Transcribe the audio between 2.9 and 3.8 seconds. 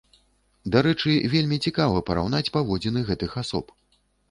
гэтых асоб.